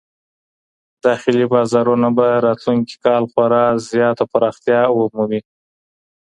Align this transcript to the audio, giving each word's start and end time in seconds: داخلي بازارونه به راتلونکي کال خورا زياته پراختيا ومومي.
داخلي 1.03 1.45
بازارونه 1.53 2.09
به 2.17 2.27
راتلونکي 2.45 2.95
کال 3.03 3.23
خورا 3.31 3.63
زياته 3.89 4.25
پراختيا 4.31 4.81
ومومي. 4.91 5.39